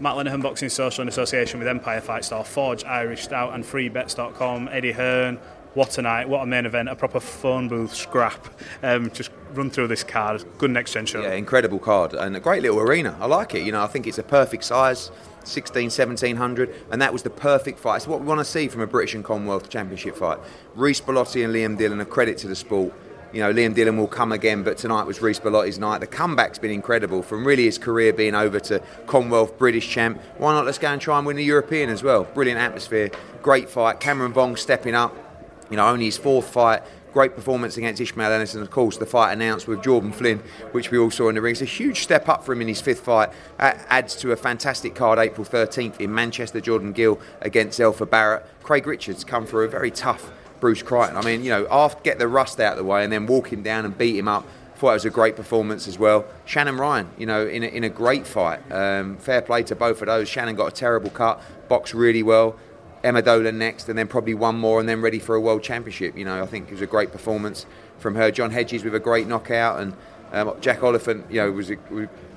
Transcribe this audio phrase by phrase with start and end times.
[0.00, 4.68] Matt Lenihan Boxing Social in association with Empire Fight Store, Forge, Irish Stout and FreeBets.com,
[4.72, 5.36] Eddie Hearn.
[5.74, 8.48] What a night, what a main event, a proper phone booth scrap.
[8.82, 11.20] Um, just run through this card, good next gen show.
[11.20, 13.16] Yeah, incredible card and a great little arena.
[13.20, 13.62] I like it.
[13.62, 15.10] You know, I think it's a perfect size.
[15.42, 17.96] 16, 1700, and that was the perfect fight.
[17.96, 20.38] It's what we want to see from a British and Commonwealth Championship fight.
[20.74, 22.92] Reece Bellotti and Liam Dillon, a credit to the sport
[23.32, 25.98] you know, Liam Dillon will come again, but tonight was Reece Bellotti's night.
[25.98, 30.20] The comeback's been incredible from really his career being over to Commonwealth British champ.
[30.38, 32.24] Why not let's go and try and win the European as well?
[32.24, 33.10] Brilliant atmosphere,
[33.42, 34.00] great fight.
[34.00, 35.16] Cameron Vong stepping up,
[35.70, 36.82] you know, only his fourth fight.
[37.12, 40.92] Great performance against Ishmael Ellis, and of course the fight announced with Jordan Flynn, which
[40.92, 41.50] we all saw in the ring.
[41.50, 43.30] It's a huge step up for him in his fifth fight.
[43.58, 46.60] That adds to a fantastic card April 13th in Manchester.
[46.60, 48.46] Jordan Gill against Zelfa Barrett.
[48.62, 51.16] Craig Richards come for a very tough Bruce Crichton.
[51.16, 53.52] I mean, you know, after get the rust out of the way and then walk
[53.52, 54.46] him down and beat him up.
[54.76, 56.24] Thought it was a great performance as well.
[56.46, 58.60] Shannon Ryan, you know, in a, in a great fight.
[58.72, 60.26] Um, fair play to both of those.
[60.26, 62.56] Shannon got a terrible cut, boxed really well.
[63.02, 66.16] Emma Dolan next, and then probably one more, and then ready for a world championship.
[66.16, 67.66] You know, I think it was a great performance
[67.98, 68.30] from her.
[68.30, 69.94] John Hedges with a great knockout, and
[70.32, 71.70] um, Jack Oliphant, you know, was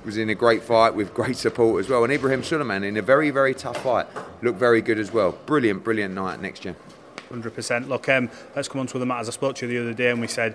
[0.04, 2.04] was in a great fight with great support as well.
[2.04, 4.06] And Ibrahim Sulaiman in a very very tough fight,
[4.42, 5.32] looked very good as well.
[5.46, 6.76] Brilliant, brilliant night next year.
[7.30, 7.88] 100%.
[7.88, 9.28] Look, um, let's come on to the matters.
[9.28, 10.54] I spoke to you the other day and we said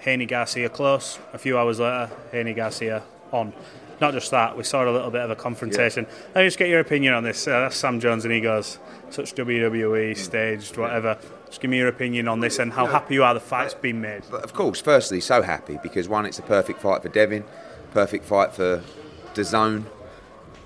[0.00, 1.18] Haney Garcia close.
[1.32, 3.52] A few hours later, Haney Garcia on.
[4.00, 6.06] Not just that, we saw a little bit of a confrontation.
[6.08, 6.26] Yeah.
[6.34, 7.46] Let me just get your opinion on this.
[7.46, 8.78] Uh, that's Sam Jones and he goes,
[9.10, 11.18] such WWE, staged, whatever.
[11.46, 14.00] Just give me your opinion on this and how happy you are the fight's been
[14.00, 14.24] made.
[14.32, 17.44] Of course, firstly, so happy because one, it's a perfect fight for Devin,
[17.92, 18.82] perfect fight for
[19.34, 19.84] DAZN,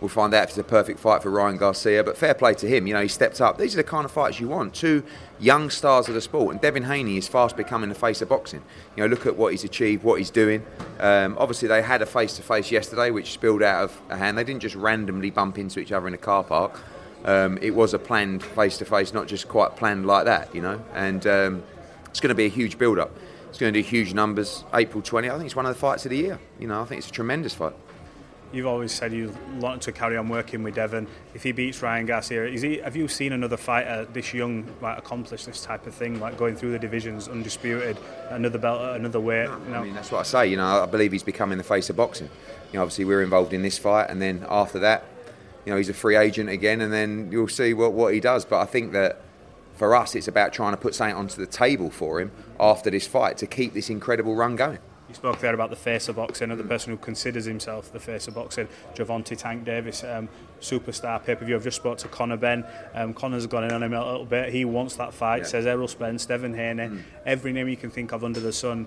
[0.05, 2.05] We'll find out if it's a perfect fight for Ryan Garcia.
[2.05, 2.87] But fair play to him.
[2.87, 3.57] You know, he stepped up.
[3.57, 4.75] These are the kind of fights you want.
[4.75, 5.03] Two
[5.41, 6.53] young stars of the sport.
[6.53, 8.63] And Devin Haney is fast becoming the face of boxing.
[8.99, 10.63] You know, look at what he's achieved, what he's doing.
[11.01, 14.37] Um, obviously, they had a face to face yesterday, which spilled out of hand.
[14.37, 16.79] They didn't just randomly bump into each other in a car park.
[17.25, 20.61] Um, it was a planned face to face, not just quite planned like that, you
[20.61, 20.85] know.
[20.93, 21.63] And um,
[22.09, 23.11] it's going to be a huge build up.
[23.49, 24.65] It's going to do huge numbers.
[24.75, 26.39] April 20, I think it's one of the fights of the year.
[26.59, 27.73] You know, I think it's a tremendous fight
[28.53, 31.07] you've always said you want to carry on working with Devin.
[31.35, 32.79] If he beats Ryan Garcia, is he?
[32.79, 36.57] Have you seen another fighter this young like accomplish this type of thing, like going
[36.57, 37.99] through the divisions undisputed,
[38.31, 39.47] another belt, another weight?
[39.47, 39.79] No, you know?
[39.79, 40.49] I mean, that's what I say.
[40.49, 42.31] You know, I believe he's becoming the face of boxing.
[42.73, 45.05] You know, obviously we're involved in this fight, and then after that,
[45.65, 48.45] you know, he's a free agent again, and then you'll see what what he does.
[48.45, 49.21] But I think that
[49.75, 52.31] for us, it's about trying to put something onto the table for him
[52.61, 54.79] after this fight to keep this incredible run going.
[55.09, 58.27] You spoke there about the face of boxing, another person who considers himself the face
[58.27, 60.29] of boxing, Gervonta Tank Davis, um,
[60.61, 61.57] superstar pay per view.
[61.57, 62.65] I've just spoke to Conor Benn.
[62.95, 64.51] Um, Conor's gone in on him a little bit.
[64.51, 65.49] He wants that fight, yeah.
[65.49, 67.03] says Errol Spence, Devin Haney, mm.
[67.27, 68.87] every name you can think of under the sun,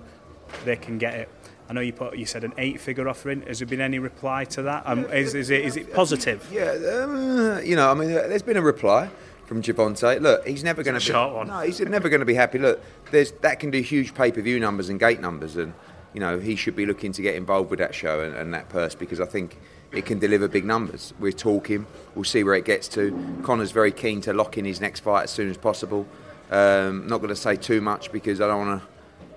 [0.64, 1.28] they can get it.
[1.68, 3.42] I know you put you said an eight-figure offering.
[3.42, 4.84] Has there been any reply to that?
[4.86, 6.48] Um, is, is, it, is it positive?
[6.50, 9.10] Yeah, um, you know, I mean, there's been a reply
[9.44, 10.20] from Gervonta.
[10.20, 11.12] Look, he's never going to be.
[11.12, 11.46] Short one.
[11.46, 12.58] No, he's never going to be happy.
[12.58, 15.74] Look, there's that can do huge pay-per-view numbers and gate numbers, and
[16.18, 18.68] you know, he should be looking to get involved with that show and, and, that
[18.70, 19.56] purse because I think
[19.92, 21.14] it can deliver big numbers.
[21.20, 21.86] We're talking,
[22.16, 23.38] we'll see where it gets to.
[23.44, 26.08] Conor's very keen to lock in his next fight as soon as possible.
[26.50, 28.88] Um, not going to say too much because I don't want to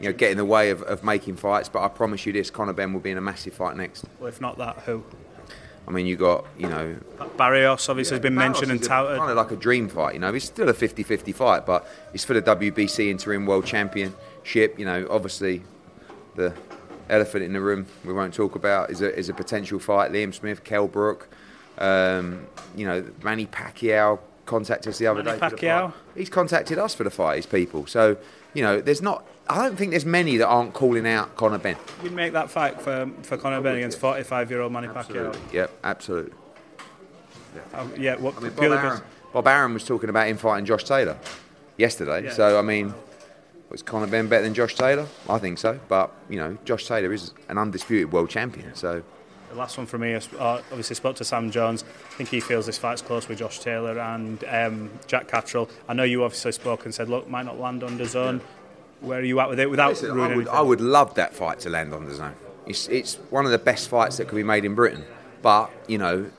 [0.03, 2.50] you know, get in the way of, of, making fights, but I promise you this
[2.50, 4.06] Conor Benn will be in a massive fight next.
[4.19, 5.03] Well, if not that, who?
[5.88, 6.98] I mean, you got, you know.
[7.38, 9.19] Barrios obviously yeah, has been Barrios mentioned and touted.
[9.19, 10.34] Kind of like a dream fight, you know.
[10.34, 14.80] It's still a 50 50 fight, but it's for the WBC Interim World Championship.
[14.80, 15.62] You know, obviously,
[16.36, 16.53] the
[17.09, 20.12] elephant in the room we won't talk about is a, is a potential fight.
[20.12, 21.30] Liam Smith, Kell Brook,
[21.78, 25.45] um, you know, Manny Pacquiao contacted us the other Manny day.
[25.48, 25.94] Pacquiao?
[26.16, 27.86] He's contacted us for the fight, his people.
[27.88, 28.18] So,
[28.54, 31.78] you know, there's not, I don't think there's many that aren't calling out Conor Benn.
[32.04, 35.39] You'd make that fight for, for Conor Benn against 45 year old Manny absolutely.
[35.39, 35.54] Pacquiao?
[35.54, 36.34] Yep, absolutely.
[37.56, 39.01] Yeah, um, yeah what, I mean, Bob, Arum,
[39.34, 41.18] Bob Arum was talking about him fighting Josh Taylor
[41.77, 42.25] yesterday.
[42.25, 42.31] Yeah.
[42.31, 42.94] So, I mean,
[43.71, 45.07] was Conor Benn better than Josh Taylor?
[45.29, 45.79] I think so.
[45.88, 48.75] But, you know, Josh Taylor is an undisputed world champion.
[48.75, 49.03] So.
[49.50, 51.83] The last one for me, is, uh, obviously spoke to Sam Jones.
[51.83, 55.69] I think he feels this fight's close with Josh Taylor and um, Jack Catterall.
[55.89, 58.39] I know you obviously spoke and said, look, might not land on DAZN.
[58.39, 58.45] Yeah.
[59.01, 61.59] Where are you at with it without Listen, I would, I would love that fight
[61.62, 62.33] to land on DAZN.
[62.65, 65.03] It's, it's one of the best fights that could be made in Britain.
[65.41, 66.29] But, you know,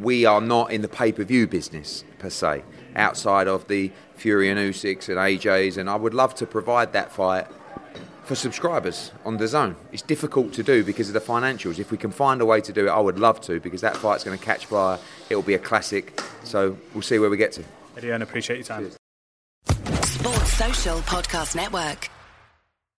[0.00, 2.64] we are not in the pay-per-view business per se,
[2.96, 7.12] outside of the Fury and Usyks and AJ's, and I would love to provide that
[7.12, 7.46] fight
[8.24, 9.74] for subscribers on DAZN.
[9.90, 11.78] It's difficult to do because of the financials.
[11.78, 13.96] If we can find a way to do it, I would love to because that
[13.96, 14.98] fight's going to catch fire.
[15.30, 16.20] It'll be a classic.
[16.44, 17.64] So we'll see where we get to.
[17.96, 18.90] Eddie, I appreciate your time.
[20.02, 22.10] Sports Social Podcast Network.